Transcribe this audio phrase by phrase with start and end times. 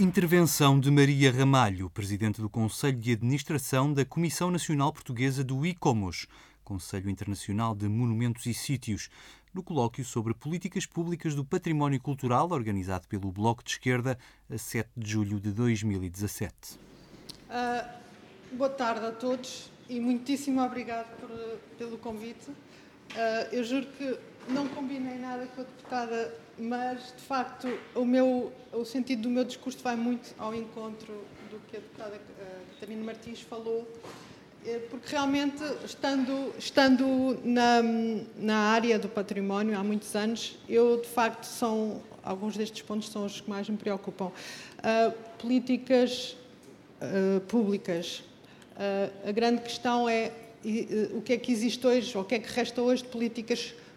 [0.00, 6.28] Intervenção de Maria Ramalho, presidente do Conselho de Administração da Comissão Nacional Portuguesa do ICOMOS,
[6.62, 9.10] Conselho Internacional de Monumentos e Sítios,
[9.52, 14.16] no colóquio sobre políticas públicas do património cultural, organizado pelo Bloco de Esquerda,
[14.48, 16.54] a 7 de julho de 2017.
[16.74, 16.78] Uh,
[17.50, 17.96] ah,
[18.52, 21.28] boa tarde a todos e muitíssimo obrigado por,
[21.76, 22.50] pelo convite.
[22.50, 22.54] Uh,
[23.50, 24.16] eu juro que
[24.48, 29.44] não combinei nada com a deputada mas de facto o meu o sentido do meu
[29.44, 33.86] discurso vai muito ao encontro do que a deputada uh, Catarina Martins falou
[34.66, 37.82] eh, porque realmente estando estando na,
[38.36, 43.24] na área do património há muitos anos eu de facto são alguns destes pontos são
[43.24, 44.26] os que mais me preocupam.
[44.26, 46.36] Uh, políticas
[47.00, 48.22] uh, públicas.
[49.26, 50.30] A grande questão é
[51.12, 53.58] o que é que existe hoje ou o que é que resta hoje de políticas
[53.60, 53.87] públicas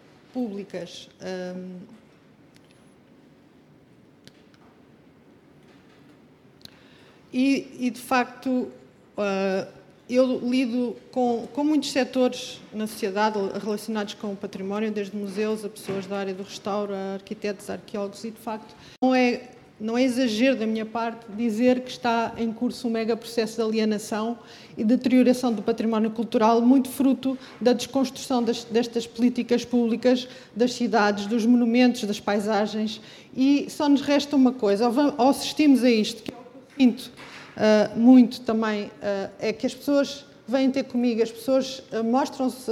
[7.32, 9.72] E, e de facto, uh,
[10.08, 15.68] eu lido com, com, muitos setores na sociedade relacionados com o património, desde museus a
[15.68, 19.48] pessoas da área do restauro, a arquitetos, a arqueólogos, e de facto não é,
[19.82, 23.62] não é exagero da minha parte dizer que está em curso um mega processo de
[23.62, 24.38] alienação
[24.78, 31.26] e deterioração do património cultural, muito fruto da desconstrução das, destas políticas públicas, das cidades,
[31.26, 33.00] dos monumentos, das paisagens.
[33.36, 36.86] E só nos resta uma coisa, ou assistimos a isto, que é o que eu
[36.86, 37.10] sinto
[37.56, 42.70] uh, muito também uh, é que as pessoas vêm ter comigo, as pessoas uh, mostram-se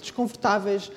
[0.00, 0.90] desconfortáveis,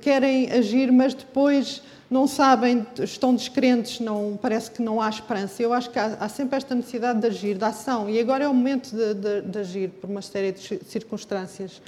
[0.00, 1.82] querem agir, mas depois
[2.14, 5.60] não sabem, estão descrentes, não, parece que não há esperança.
[5.60, 8.48] Eu acho que há, há sempre esta necessidade de agir, de ação, e agora é
[8.48, 11.82] o momento de, de, de agir por uma série de circunstâncias.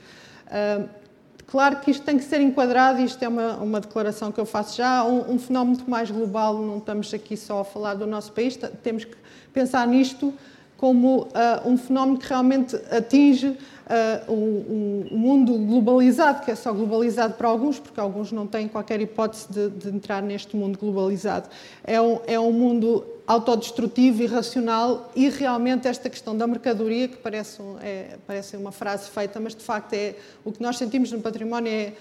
[1.46, 4.76] Claro que isto tem que ser enquadrado, isto é uma, uma declaração que eu faço
[4.76, 8.58] já, um, um, fenómeno mais global, não estamos aqui só a falar do nosso país,
[8.82, 9.14] temos que
[9.54, 10.34] pensar nisto
[10.76, 11.28] como uh,
[11.68, 17.48] um fenómeno que realmente atinge uh, um, um, mundo globalizado, que é só globalizado para
[17.48, 21.48] alguns, porque alguns não têm qualquer hipótese de, de entrar neste mundo globalizado.
[21.82, 27.60] É um, é um mundo autodestrutivo, irracional e realmente esta questão da mercadoria, que parece,
[27.60, 30.14] um, é, parece uma frase feita, mas de facto é
[30.44, 31.92] o que nós sentimos no património é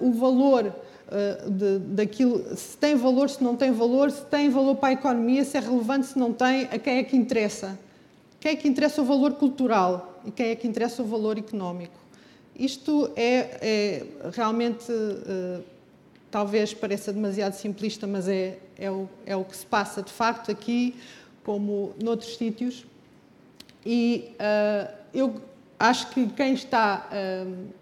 [0.00, 0.72] uh, o valor
[1.48, 5.42] de, daquilo, se tem valor, se não tem valor, se tem valor para a economia,
[5.42, 7.78] se é relevante, se não tem, a quem é que interessa.
[8.40, 11.98] Quem é que interessa o valor cultural e quem é que interessa o valor económico.
[12.54, 15.62] Isto é, é realmente, uh,
[16.30, 20.50] talvez pareça demasiado simplista, mas é, é o, é o que se passa de facto
[20.50, 20.94] aqui,
[21.44, 22.84] como noutros sítios.
[23.86, 25.40] E uh, eu
[25.78, 27.78] acho que quem está uh,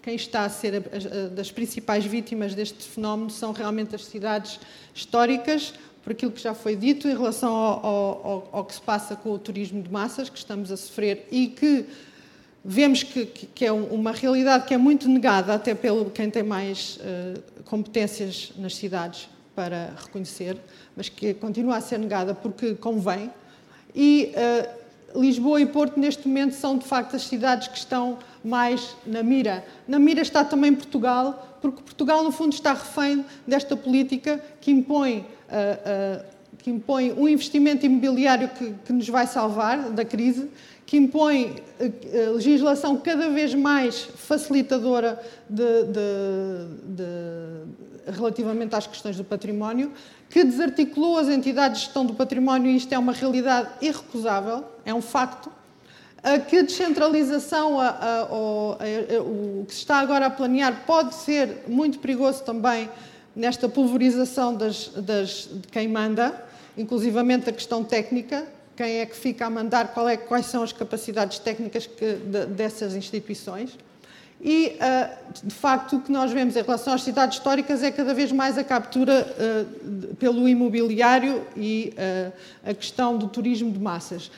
[0.00, 0.80] quem está a ser
[1.30, 4.58] das principais vítimas deste fenómeno são realmente as cidades
[4.92, 9.14] históricas, por aquilo que já foi dito em relação ao, ao, ao, que se passa
[9.14, 11.86] com o turismo de massas que estamos a sofrer e que
[12.64, 16.98] vemos que, que é uma realidade que é muito negada até pelo quem tem mais
[16.98, 20.56] uh, competências nas cidades para reconhecer,
[20.96, 23.30] mas que continua a ser negada porque convém.
[23.94, 24.82] E uh,
[25.20, 29.64] Lisboa e Porto, neste momento, são de facto as cidades que estão mais na mira.
[29.86, 35.26] Na mira está também Portugal, porque Portugal, no fundo, está refém desta política que impõe,
[36.58, 40.48] que impõe um investimento imobiliário que, que, nos vai salvar da crise,
[40.86, 49.24] que impõe uh, legislação cada vez mais facilitadora de, de, de, relativamente às questões do
[49.24, 49.92] património,
[50.30, 54.94] que desarticulou as entidades de gestão do património, e isto é uma realidade irrecusável, é
[54.94, 55.50] um facto,
[56.48, 61.64] que a descentralização, a, a, a, o que se está agora a planear, pode ser
[61.66, 62.88] muito perigoso também
[63.34, 66.34] nesta pulverização das, das, de quem manda,
[66.76, 71.38] inclusivamente a questão técnica, quem é que fica a mandar, é, quais são as capacidades
[71.38, 73.76] técnicas que, de, dessas instituições.
[74.44, 78.12] E, uh, de facto, o que nós vemos em relação às cidades históricas é cada
[78.12, 82.32] vez mais a captura uh, pelo imobiliário e uh,
[82.64, 84.32] a questão do turismo de massas.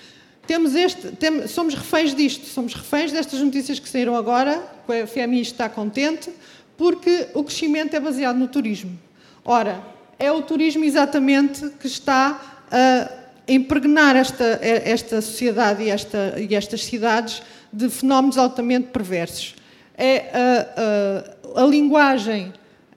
[0.47, 1.11] Temos este,
[1.49, 6.31] somos reféns disto, somos reféns destas notícias que saíram agora, a FMI está contente,
[6.77, 8.99] porque o crescimento é baseado no turismo.
[9.45, 9.83] Ora,
[10.19, 13.09] é o turismo exatamente que está a
[13.47, 17.43] impregnar esta, esta sociedade e, esta, e estas cidades
[17.73, 19.55] de fenómenos altamente perversos
[19.97, 22.53] é a, a, a linguagem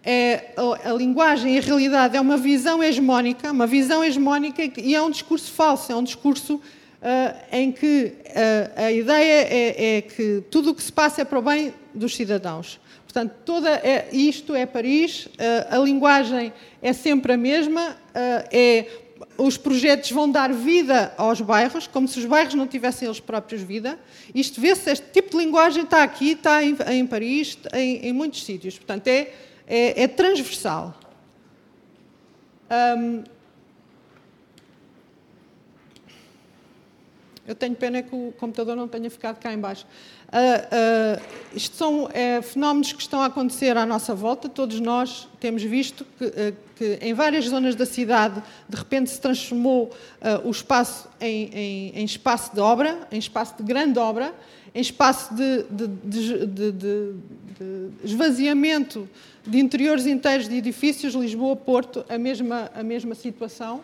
[0.09, 0.53] é
[0.85, 5.11] a, linguagem e a realidade é uma visão hegemónica, uma visão hegemónica e é um
[5.11, 6.61] discurso falso, é um discurso uh,
[7.51, 11.37] em que uh, a ideia é, é, que tudo o que se passa é para
[11.37, 12.79] o bem dos cidadãos.
[13.17, 15.27] Portanto, toda é, isto é Paris,
[15.71, 16.53] a linguagem
[16.83, 17.97] é sempre a mesma,
[18.51, 18.85] é,
[19.39, 23.63] os projetos vão dar vida aos bairros, como se os bairros não tivessem eles próprios
[23.63, 23.97] vida.
[24.35, 28.43] Isto vê-se, este tipo de linguagem está aqui, está em, em Paris, em, em, muitos
[28.43, 28.77] sítios.
[28.77, 29.33] Portanto, é,
[29.65, 30.95] é, é transversal.
[37.47, 39.87] Eu tenho pena que o computador não tenha ficado cá embaixo.
[40.27, 44.49] Uh, uh, isto são é, fenómenos que estão a acontecer à nossa volta.
[44.49, 49.19] Todos nós temos visto que, uh, que em várias zonas da cidade, de repente, se
[49.19, 49.89] transformou
[50.43, 54.33] o espaço em, em, em, espaço de obra, em espaço de grande obra,
[54.75, 57.13] em espaço de, de, de, de
[58.03, 59.09] esvaziamento
[59.45, 63.81] de interiores inteiros de edifícios, Lisboa, Porto, a mesma, a mesma situação.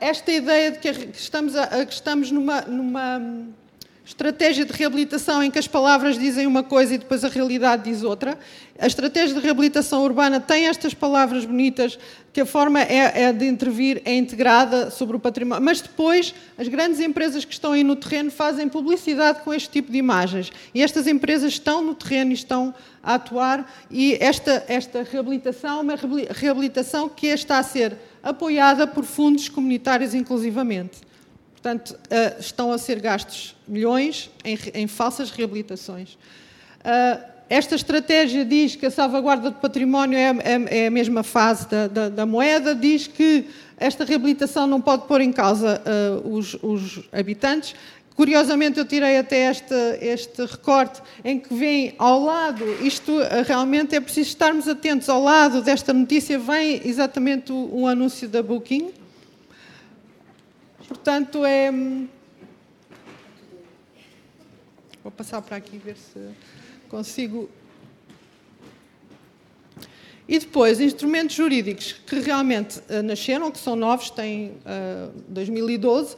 [0.00, 3.20] Esta ideia de que estamos, a, que estamos numa, numa
[4.08, 8.02] estratégia de reabilitação em que as palavras dizem uma coisa e depois a realidade diz
[8.02, 8.38] outra.
[8.78, 11.98] A estratégia de reabilitação urbana tem estas palavras bonitas,
[12.32, 16.66] que a forma é, é, de intervir é integrada sobre o património, mas depois as
[16.68, 20.50] grandes empresas que estão aí no terreno fazem publicidade com este tipo de imagens.
[20.74, 25.82] E estas empresas estão no terreno e estão a atuar, e esta, esta reabilitação é
[25.82, 25.94] uma
[26.30, 31.07] reabilitação que está a ser apoiada por fundos comunitários inclusivamente.
[31.60, 36.16] Portanto, eh, estão a ser gastos milhões em, em falsas reabilitações.
[36.84, 37.18] Eh,
[37.50, 41.88] esta estratégia diz que a salvaguarda do património é, é, é a mesma fase da,
[41.88, 43.46] da, da, moeda, diz que
[43.76, 45.82] esta reabilitação não pode pôr em causa
[46.24, 47.74] uh, os, os, habitantes.
[48.14, 53.12] Curiosamente, eu tirei até este, este recorte em que vem ao lado, isto
[53.46, 58.90] realmente é preciso estarmos atentos, ao lado desta notícia vem exatamente o anúncio da Booking,
[60.88, 61.70] Portanto, é.
[65.02, 66.18] Vou passar para aqui ver se
[66.88, 67.50] consigo.
[70.26, 76.16] E depois, instrumentos jurídicos que realmente uh, nasceram, que são novos, têm uh, 2012,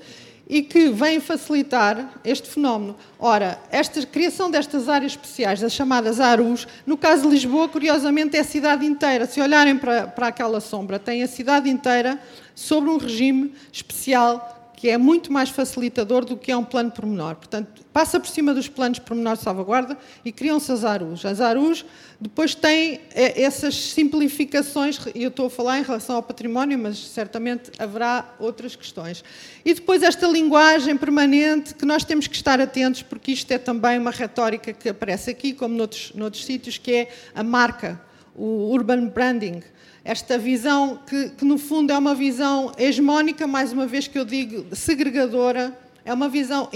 [0.49, 2.96] e que vêm facilitar este fenómeno.
[3.19, 8.40] Ora, esta criação destas áreas especiais, das chamadas ARUs, no caso de Lisboa, curiosamente, é
[8.40, 9.26] a cidade inteira.
[9.26, 12.20] Se olharem para, para aquela sombra, tem a cidade inteira
[12.55, 17.35] sobre um regime especial que é muito mais facilitador do que é um plano pormenor.
[17.35, 19.94] Portanto, passa por cima dos planos pormenor de salvaguarda
[20.25, 21.23] e criam-se as ARUs.
[21.27, 21.85] As ARUs
[22.19, 26.97] depois têm é, essas simplificações, e eu estou a falar em relação ao património, mas
[26.97, 29.23] certamente haverá outras questões.
[29.67, 33.99] E depois esta linguagem permanente que nós temos que estar atentos, porque isto é também
[33.99, 38.00] uma retórica que aparece aqui, como noutros, noutros sítios, que é a marca,
[38.35, 39.62] o urban branding
[40.05, 44.25] esta visão que, que, no fundo, é uma visão hegemónica, mais uma vez que eu
[44.25, 46.69] digo, segregadora, é uma visão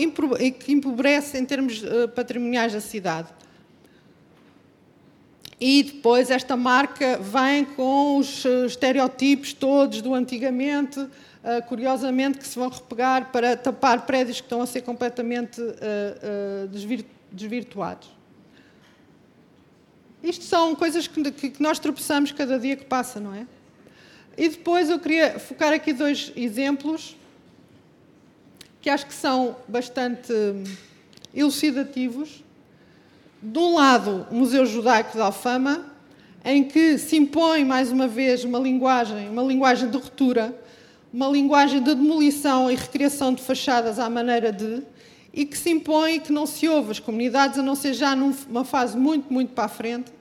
[0.61, 3.29] que empobrece em termos uh, patrimoniais da cidade.
[5.59, 11.11] E depois esta marca vem com os uh, estereótipos todos do antigamente, uh,
[11.67, 15.61] curiosamente, que se vão repegar para tapar prédios que estão a ser completamente
[17.33, 18.15] desvirtuados.
[20.25, 23.47] Isto são coisas que, que nós tropeçamos cada dia que passa, não é?
[24.39, 27.15] E depois eu queria focar aqui dois exemplos
[28.81, 30.33] que acho que são bastante
[31.35, 32.43] elucidativos.
[33.43, 35.85] De um lado, o Museu Judaico de Alfama,
[36.43, 40.59] em que se impõe mais uma vez uma linguagem, uma linguagem de ruptura,
[41.13, 44.83] uma linguagem de demolição e recriação de fachadas à maneira de,
[45.35, 48.65] e que se impõe que não se ouve as comunidades, a não ser já numa
[48.65, 50.15] fase muito, muito para a frente,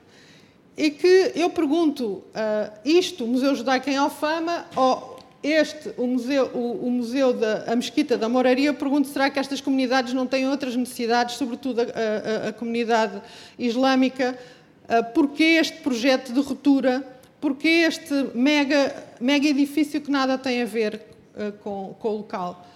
[0.76, 6.50] e que eu pergunto, uh, isto, o Museu Judaico em Alfama, ou este, o Museu,
[6.54, 10.26] o, o museu da a Mesquita da Moraria, eu pergunto, será que estas comunidades não
[10.26, 13.22] têm outras necessidades, sobretudo a, a, a comunidade
[13.58, 14.38] islâmica,
[14.84, 17.06] uh, porquê este projeto de ruptura,
[17.40, 21.00] porquê este mega, mega edifício que nada tem a ver
[21.36, 22.66] uh, com, com o local?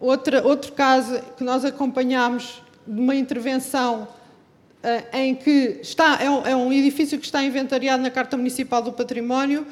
[0.00, 4.08] Outra, outro caso que nós acompanhámos de uma intervenção
[4.82, 8.80] uh, em que está, é um, é um, edifício que está inventariado na Carta Municipal
[8.80, 9.66] do Património,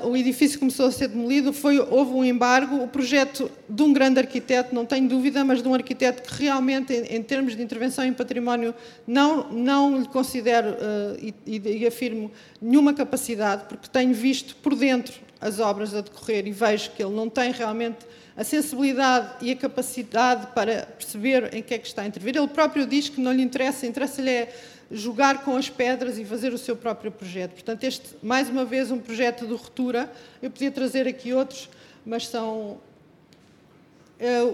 [0.00, 3.92] uh, o edifício começou a ser demolido, foi, houve um embargo, o projeto de um
[3.92, 7.62] grande arquiteto, não tenho dúvida, mas de um arquiteto que realmente, em, em termos de
[7.62, 8.74] intervenção em património,
[9.06, 12.30] não, não lhe considero uh, e, e afirmo
[12.62, 17.14] nenhuma capacidade, porque tenho visto por dentro as obras a decorrer e vejo que ele
[17.14, 17.98] não tem realmente
[18.36, 22.36] a sensibilidade e a capacidade para perceber em que é que está a intervir.
[22.36, 24.54] Ele próprio diz que não lhe interessa, interessa-lhe é
[24.90, 27.52] jogar com as pedras e fazer o seu próprio projeto.
[27.52, 30.10] Portanto, este, mais uma vez, um projeto de ruptura.
[30.42, 31.68] Eu podia trazer aqui outros,
[32.04, 32.80] mas são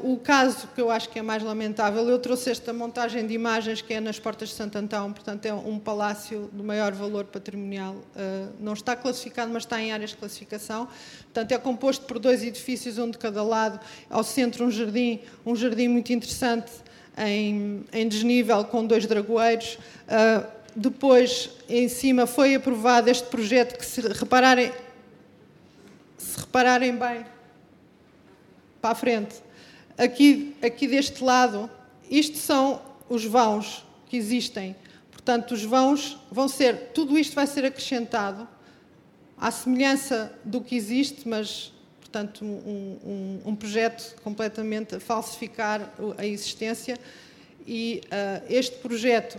[0.04, 3.82] o caso que eu acho que é mais lamentável, eu trouxe esta montagem de imagens
[3.82, 7.96] que é nas Portas de Santo Antão, portanto é um palácio do maior valor patrimonial,
[8.14, 10.86] eh, não está classificado, mas está em áreas de classificação,
[11.24, 15.56] portanto é composto por dois edifícios, um de cada lado, ao centro um jardim, um
[15.56, 16.70] jardim muito interessante
[17.18, 20.44] em, em desnível com dois dragoeiros, eh,
[20.76, 24.72] depois em cima foi aprovado este projeto que se repararem,
[26.16, 27.26] se repararem bem,
[28.80, 29.45] para a frente,
[29.96, 31.70] aqui, aqui deste lado,
[32.10, 34.76] isto são os vãos que existem.
[35.10, 38.48] Portanto, os vãos vão ser, tudo isto vai ser acrescentado
[39.36, 46.24] à semelhança do que existe, mas, portanto, um, um, um projeto completamente a falsificar a
[46.24, 46.98] existência.
[47.66, 49.38] E uh, este projeto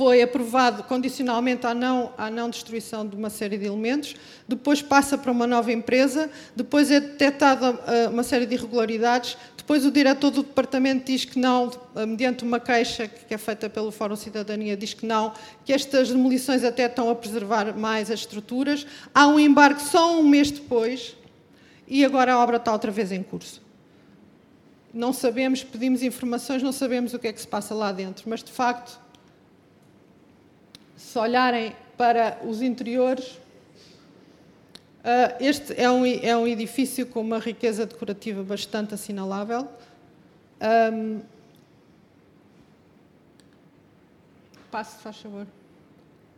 [0.00, 4.16] foi aprovado condicionalmente à não, à não destruição de uma série de elementos,
[4.48, 9.84] depois passa para uma nova empresa, depois é detectada uh, uma série de irregularidades, depois
[9.84, 13.92] o diretor do departamento diz que não, uh, mediante uma queixa que é feita pelo
[13.92, 15.34] Fórum Cidadania, diz que não,
[15.66, 18.86] que estas demolições até estão a preservar mais as estruturas.
[19.14, 21.14] Há um embarque só um mês depois
[21.86, 23.60] e agora a obra está outra vez em curso.
[24.94, 28.42] Não sabemos, pedimos informações, não sabemos o que é que se passa lá dentro, mas
[28.42, 29.09] de facto
[31.00, 33.38] se olharem para os interiores,
[35.02, 39.66] ah, este é um, é um edifício com uma riqueza decorativa bastante assinalável.
[40.92, 41.22] Um,
[44.70, 45.46] passe, faz favor.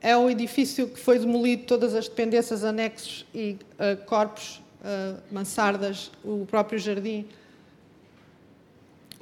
[0.01, 6.11] É um edifício que foi demolido, todas as dependências, anexos e uh, corpos, uh, mansardas,
[6.25, 7.27] o próprio jardim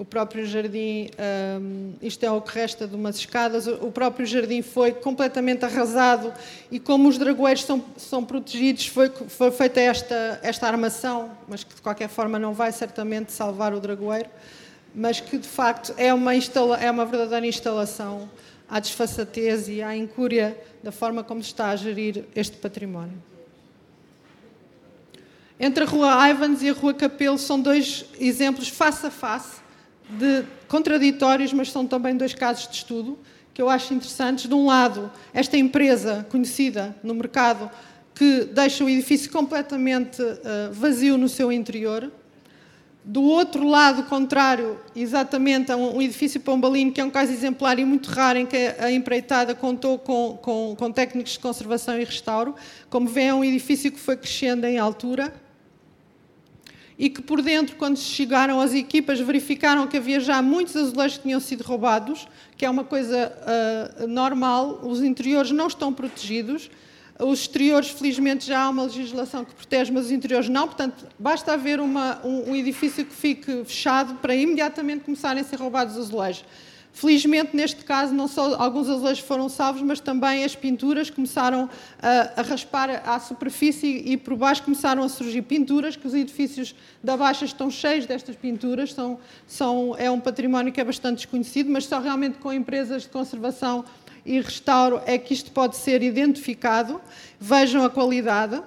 [0.00, 1.10] o próprio jardim,
[1.60, 6.32] um, isto é o que resta de umas escadas, o próprio jardim foi completamente arrasado
[6.70, 11.74] e como os dragoeiros são, são protegidos, foi, foi feita esta, esta armação, mas que
[11.74, 14.30] de qualquer forma não vai certamente salvar o dragoeiro,
[14.94, 18.30] mas que de facto é uma, instala, é uma verdadeira instalação
[18.70, 23.22] à desfaçatez e à incúria da forma como está a gerir este património.
[25.62, 29.59] Entre a Rua Ivans e a Rua Capelo são dois exemplos face a face
[30.18, 33.18] de contraditórios, mas são também dois casos de estudo
[33.52, 34.46] que eu acho interessantes.
[34.46, 37.70] De um lado, esta empresa conhecida no mercado
[38.14, 42.10] que deixa o edifício completamente uh, vazio no seu interior.
[43.02, 47.78] Do outro lado, contrário, exatamente, a um, um edifício pombalino, que é um caso exemplar
[47.78, 52.04] e muito raro, em que a empreitada contou com, com, com técnicos de conservação e
[52.04, 52.54] restauro.
[52.90, 55.32] Como vê, é um edifício que foi crescendo em altura
[57.00, 61.22] e que por dentro, quando chegaram as equipas, verificaram que havia já muitos azulejos que
[61.22, 62.28] tinham sido roubados,
[62.58, 63.32] que é uma coisa
[64.02, 66.70] uh, normal, os interiores não estão protegidos,
[67.18, 71.54] os exteriores, felizmente, já há uma legislação que protege, mas os interiores não, portanto, basta
[71.54, 76.08] haver uma, um, um edifício que fique fechado para imediatamente começarem a ser roubados os
[76.08, 76.44] azulejos.
[76.92, 81.70] Felizmente, neste caso, não só alguns azulejos foram salvos, mas também as pinturas começaram
[82.02, 86.74] a, a, raspar à superfície e por baixo começaram a surgir pinturas, que os edifícios
[87.02, 91.70] da Baixa estão cheios destas pinturas, são, são, é um património que é bastante desconhecido,
[91.70, 93.84] mas só realmente com empresas de conservação
[94.26, 97.00] e restauro é que isto pode ser identificado.
[97.38, 98.60] Vejam a qualidade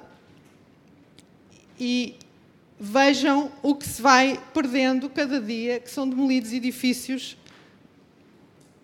[1.79, 2.15] e
[2.79, 7.37] vejam o que se vai perdendo cada dia, que são demolidos edifícios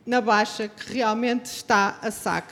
[0.09, 2.51] na Baixa que realmente está a saque.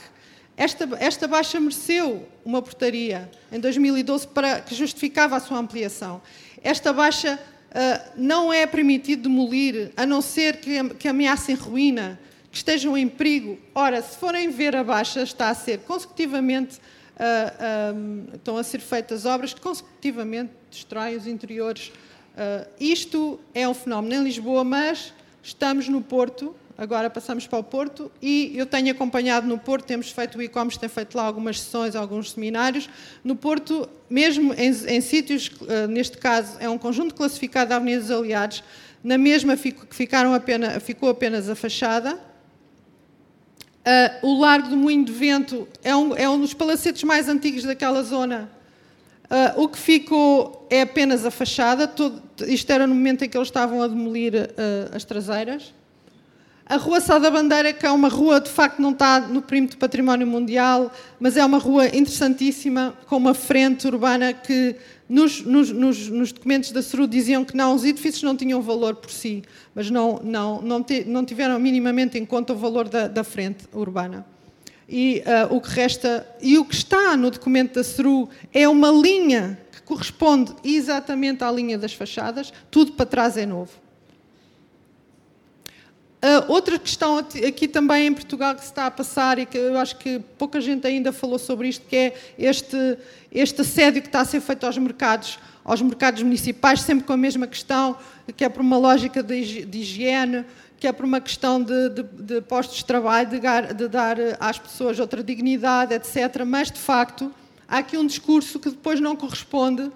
[0.56, 6.22] Esta, esta Baixa mereceu uma portaria em 2012 para, que justificava a sua ampliação.
[6.62, 12.20] Esta Baixa uh, não é permitido demolir, a não ser que, que ameacem ruína,
[12.52, 13.58] que estejam em perigo.
[13.74, 19.26] Ora, se forem ver a Baixa, está a ser consecutivamente, uh, estão a ser feitas
[19.26, 21.88] obras que consecutivamente destroem os interiores.
[22.36, 25.12] Uh, isto é um fenómeno em Lisboa, mas
[25.42, 30.12] estamos no Porto, agora passamos para o Porto e eu tenho acompanhado no Porto, temos
[30.12, 32.88] feito o e-commerce, tem feito lá algumas sessões, alguns seminários.
[33.24, 38.12] No Porto, mesmo em, em sítios, uh, neste caso é um conjunto classificado de Avenidas
[38.12, 38.64] Aliados,
[39.04, 39.58] na mesma
[39.90, 42.14] ficaram apenas, ficou apenas a fachada.
[42.14, 47.64] Uh, o Largo do Moinho de Vento é um, é um dos palacetes mais antigos
[47.64, 48.52] daquela zona.
[49.26, 51.88] Uh, o que ficou é apenas a fachada.
[51.88, 54.34] Todo, isto era no momento em que eles estavam a demolir
[54.94, 55.74] as traseiras.
[56.70, 59.78] A Rua Sá da Bandeira, que é uma rua, de facto, não está no perímetro
[59.78, 64.76] do património mundial, mas é uma rua interessantíssima, com uma frente urbana que
[65.08, 68.96] Nos, nos, nos, nos, documentos da SRU diziam que não, os edifícios não tinham valor
[68.96, 69.42] por si,
[69.74, 74.26] mas não, não, não, não tiveram minimamente em conta o valor da, da frente urbana.
[74.90, 78.92] E uh, o que resta, e o que está no documento da SRU é uma
[78.92, 83.87] linha que corresponde exatamente à linha das fachadas, tudo para trás é novo.
[86.18, 89.78] Uh, outra questão aqui também em Portugal que se está a passar e que eu
[89.78, 92.98] acho que pouca gente ainda falou sobre isto, que é este,
[93.32, 97.18] este assédio que está a ser feito aos mercados, aos mercados municipais, sempre com a
[97.18, 97.96] mesma questão,
[98.36, 99.36] que é por uma lógica de
[99.78, 100.44] higiene,
[100.80, 103.40] que é por uma questão de, de, de postos de trabalho, de
[103.76, 106.44] de dar às pessoas outra dignidade, etc.
[106.46, 107.32] Mas, de facto,
[107.68, 109.92] há aqui um discurso que depois não corresponde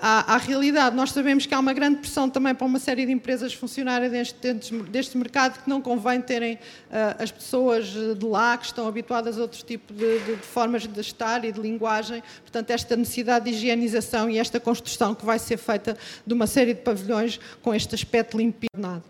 [0.00, 0.94] à, à, realidade.
[0.94, 4.52] Nós sabemos que há uma grande pressão também para uma série de empresas funcionarem deste,
[4.90, 9.42] deste mercado que não convém terem uh, as pessoas de lá que estão habituadas a
[9.42, 12.22] outros tipos de, de, de, formas de estar e de linguagem.
[12.42, 15.96] Portanto, esta necessidade de higienização e esta construção que vai ser feita
[16.26, 19.02] de uma série de pavilhões com este aspecto limpinado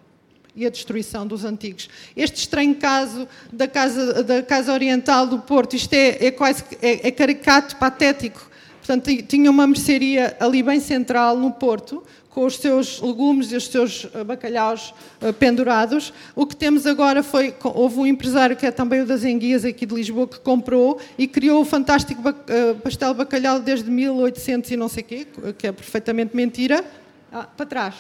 [0.55, 1.89] e a destruição dos antigos.
[2.17, 7.09] Este estranho caso da Casa, da casa Oriental do Porto, isto é, é quase é,
[7.09, 8.51] é caricato, patético,
[8.87, 13.67] Portanto, tinha uma mercearia ali bem central, no Porto, com os seus legumes e os
[13.67, 16.13] seus eh, bacalhaus eh, pendurados.
[16.37, 19.85] O que temos agora foi, houve um empresário que é também o das enguias aqui
[19.87, 24.77] de Lisboa que comprou e criou o fantástico eh, pastel de bacalhau desde 1800 e
[24.77, 25.27] não sei quê,
[25.59, 26.85] que é perfeitamente mentira,
[27.33, 27.95] ah, para trás.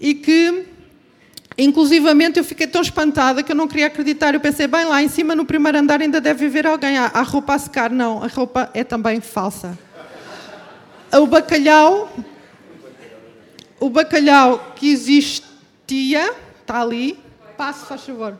[0.00, 0.64] E que,
[1.58, 4.32] inclusivamente, eu fiquei tão espantada que eu não queria acreditar.
[4.32, 6.96] Eu pensei, bem, lá em cima, no primeiro andar, ainda deve haver alguém.
[6.96, 7.90] Há roupa a secar.
[7.90, 9.76] Não, a roupa é também falsa.
[11.18, 12.12] O bacalhau,
[13.80, 16.30] o bacalhau que existia,
[16.60, 17.18] está ali,
[17.56, 18.38] passe, faz favor.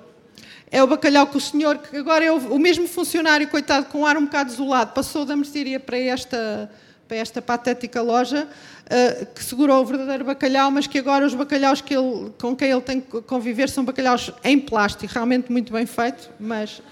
[0.70, 4.00] É o bacalhau que o senhor, que agora é o, o mesmo funcionário, coitado, com
[4.00, 6.70] um ar um bocado desolado, passou da mercearia para esta,
[7.08, 11.80] para esta patética loja, uh, que segurou o verdadeiro bacalhau, mas que agora os bacalhaus
[11.80, 15.86] que ele, com quem ele tem que conviver são bacalhaus em plástico, realmente muito bem
[15.86, 16.82] feito, mas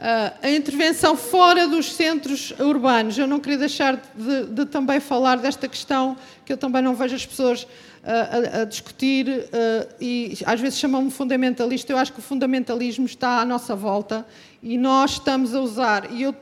[0.00, 3.18] Uh, a intervenção fora dos centros urbanos.
[3.18, 7.14] Eu não queria deixar de, de, também falar desta questão que eu também não vejo
[7.14, 7.68] as pessoas uh,
[8.04, 11.92] a, a, discutir uh, e às vezes chamam-me fundamentalista.
[11.92, 14.26] Eu acho que o fundamentalismo está à nossa volta
[14.62, 16.34] e nós estamos a usar, e eu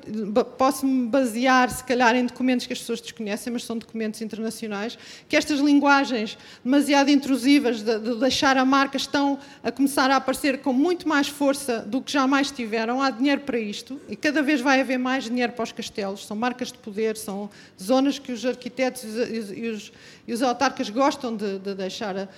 [0.58, 5.36] posso-me basear, se calhar, em documentos que as pessoas desconhecem, mas são documentos internacionais, que
[5.36, 10.72] estas linguagens demasiado intrusivas de, de deixar a marca estão a começar a aparecer com
[10.72, 13.00] muito mais força do que jamais tiveram.
[13.00, 16.26] Há dinheiro para isto e cada vez vai haver mais dinheiro para os castelos.
[16.26, 17.48] São marcas de poder, são
[17.80, 19.92] zonas que os arquitetos e os,
[20.26, 22.28] e os autarcas gostam de, de deixar a,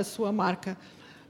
[0.00, 0.76] a, sua marca.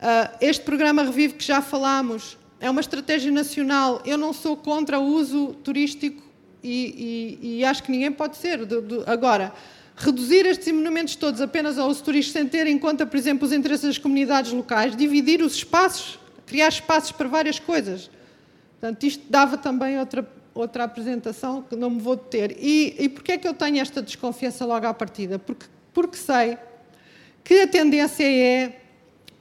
[0.01, 4.01] Uh, este programa Revive que já falámos é uma estratégia nacional.
[4.07, 6.23] Eu não sou contra o uso turístico
[6.63, 8.65] e, e, e acho que ninguém pode ser.
[8.65, 9.53] De, de, agora,
[9.97, 13.53] reduzir estes monumentos todos apenas ao uso turístico sem ter em conta, por exemplo, os
[13.53, 18.09] interesses das comunidades locais, dividir os espaços, criar espaços para várias coisas.
[18.81, 22.57] Portanto, isto dava também outra, outra apresentação que não me vou deter.
[22.61, 25.37] E, e porquê é que eu tenho esta desconfiança logo à partida?
[25.37, 26.57] Porque, porque sei
[27.43, 28.82] que a tendência é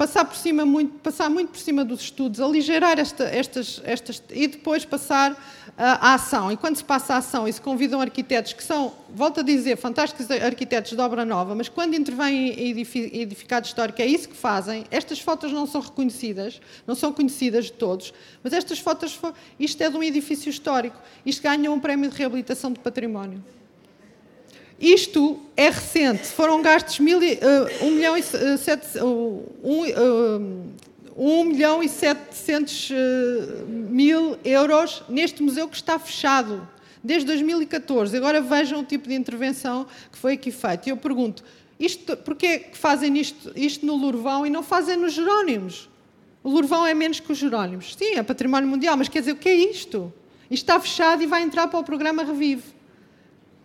[0.02, 4.48] passar por cima muito, passar muito por cima dos estudos, aligerar esta, estas, estas e
[4.48, 5.38] depois passar uh,
[5.78, 6.52] à ação.
[6.52, 9.78] E quando se passa à ação e se convidam arquitetos que são, volto a dizer,
[9.78, 12.72] fantásticos arquitetos de obra nova, mas quando intervêm em
[13.22, 14.86] edificado histórico é isso que fazem.
[14.90, 18.12] Estas fotos não são reconhecidas, não são conhecidas de todos,
[18.44, 19.20] mas estas fotos,
[19.60, 23.44] isto é de um edifício histórico, isto ganha um prémio de reabilitação de património.
[24.82, 30.72] Isto é recente, foram gastos mil, uh, 1 milhão e, uh, sete, uh, um,
[31.16, 32.94] 1 milhão e 700 uh,
[33.68, 36.68] mil euros neste museu que está fechado
[37.04, 38.18] desde 2014.
[38.18, 40.88] Agora vejam o tipo de intervenção que foi aqui feito.
[40.88, 41.44] E eu pergunto,
[42.26, 45.88] porquê que fazem isto, isto no Lourvão e não fazem nos Jerónimos?
[46.44, 47.96] O Lourvão é menos que os Jerónimos.
[47.96, 50.12] Sim, é património mundial, mas quer dizer, o que é isto?
[50.50, 52.81] Isto está fechado e vai entrar para o programa Revive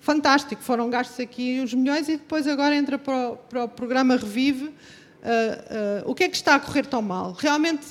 [0.07, 4.16] fantástico, foram gastos aqui os milhões e depois agora entra para o, para o programa
[4.16, 4.66] Revive.
[4.66, 4.71] Uh,
[6.07, 7.33] uh, o que é que está a correr tão mal?
[7.33, 7.87] Realmente,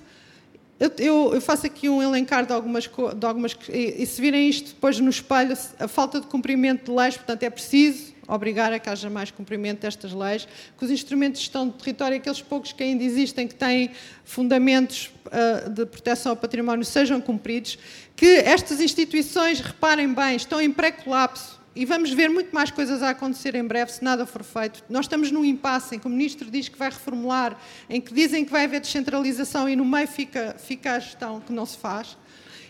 [0.79, 4.47] eu, eu, eu faço aqui um elencar de algumas, de algumas e, e, se virem
[4.47, 8.79] isto depois no espelho, a falta de cumprimento de leis, portanto é preciso obrigar a
[8.79, 10.47] que haja mais cumprimento destas leis,
[10.77, 13.91] que os instrumentos de gestão de território, aqueles poucos que ainda existem, que têm
[14.23, 17.77] fundamentos uh, de proteção ao património, sejam cumpridos,
[18.15, 23.09] que estas instituições, reparem bem, estão em pré-colapso, e vamos ver muito mais coisas a
[23.09, 24.83] acontecer em breve se nada for feito.
[24.89, 27.59] Nós estamos num impasse em que o Ministro diz que vai reformular,
[27.89, 31.51] em que dizem que vai haver descentralização e no meio fica, fica a gestão que
[31.51, 32.17] não se faz.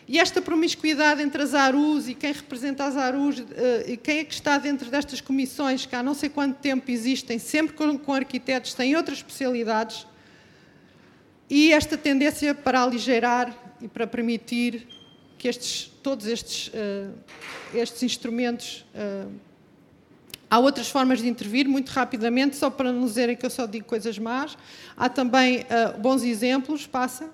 [0.08, 4.24] E esta promiscuidade entre as ARUs e quem representa as ARUs eh, e quem é
[4.24, 8.14] que está dentro destas comissões, que há não sei quanto tempo existem, sempre com, com
[8.14, 10.06] arquitetos, têm outras especialidades,
[11.50, 14.88] e esta tendência para aligeirar e para permitir
[15.38, 17.14] que estes, todos estes, uh,
[17.74, 18.86] estes instrumentos.
[18.94, 19.32] Uh,
[20.50, 23.86] há outras formas de intervir, muito rapidamente, só para não dizerem que eu só digo
[23.86, 24.58] coisas más.
[24.96, 27.30] Há também uh, bons exemplos, passa.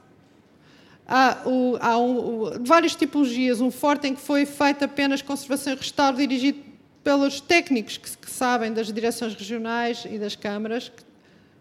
[1.08, 3.62] Há, o, há um, o, várias tipologias.
[3.62, 6.60] Um forte em que foi feito apenas conservação e restauro, dirigido
[7.04, 10.92] pelos técnicos que, que sabem das direções regionais e das câmaras.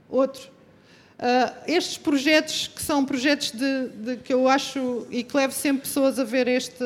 [0.08, 0.50] Outro
[1.20, 5.82] Uh, estes projetos, que são projetos de, de, que eu acho e que levo sempre
[5.82, 6.82] pessoas a ver este,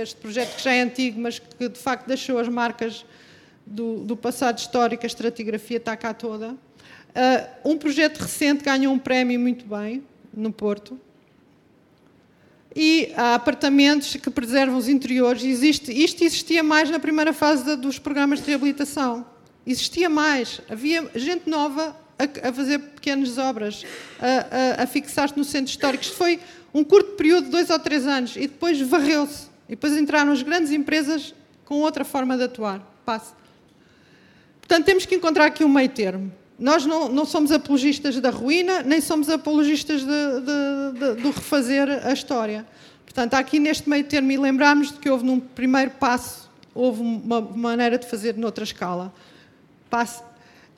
[0.00, 3.04] este projeto que já é antigo, mas que de facto deixou as marcas
[3.66, 6.52] do, do passado histórico, a estratigrafia está cá toda.
[6.52, 10.98] Uh, um projeto recente ganhou um prémio muito bem, no Porto.
[12.74, 15.44] E há apartamentos que preservam os interiores.
[15.44, 19.26] Existe, isto existia mais na primeira fase dos programas de reabilitação.
[19.66, 20.62] Existia mais.
[20.70, 23.84] Havia gente nova a, a fazer pequenas obras,
[24.20, 26.02] a, a, a fixar-se no centro histórico.
[26.02, 26.40] Isto foi
[26.72, 29.46] um curto período, dois ou três anos, e depois varreu-se.
[29.68, 32.80] E depois entraram as grandes empresas com outra forma de atuar.
[33.04, 33.32] Passe.
[34.60, 36.32] Portanto, temos que encontrar aqui um meio termo.
[36.58, 42.66] Nós não, não somos apologistas da ruína, nem somos apologistas de refazer a história.
[43.04, 47.40] Portanto, aqui neste meio termo, e lembrarmos de que houve num primeiro passo, houve uma
[47.40, 49.12] maneira de fazer noutra escala.
[49.90, 50.22] Passe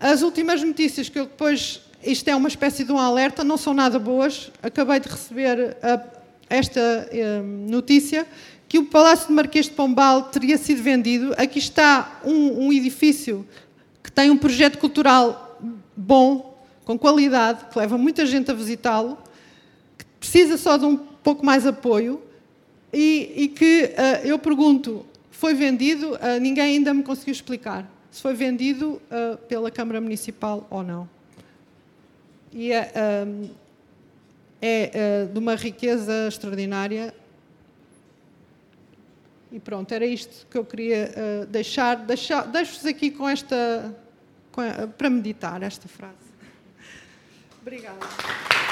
[0.01, 3.75] as últimas notícias que eu depois, isto é uma espécie de um alerta, não são
[3.75, 4.51] nada boas.
[4.63, 6.01] Acabei de receber a, eh,
[6.49, 6.81] esta
[7.11, 8.25] eh, notícia
[8.69, 11.35] que o Palácio de Marquês de Pombal teria sido vendido.
[11.37, 13.45] Aqui está um, um edifício
[14.03, 15.59] que tem um projeto cultural
[15.97, 19.19] bom, com qualidade, que leva muita gente a visitá-lo,
[19.99, 22.23] que precisa só de um pouco mais apoio
[22.93, 26.13] e, e que uh, eu pergunto, foi vendido?
[26.15, 31.09] Uh, ninguém ainda me conseguiu explicar se foi vendido uh, pela Câmara Municipal ou não.
[32.53, 32.93] E é,
[33.27, 33.51] um,
[34.61, 34.91] é
[35.27, 37.15] uh, de uma riqueza extraordinária.
[39.53, 41.97] E pronto, era isto que eu queria uh, deixar.
[41.97, 43.95] deixar Deixo-vos aqui com esta.
[44.53, 44.63] Com
[44.97, 46.15] para meditar esta frase.
[47.61, 48.68] Obrigada.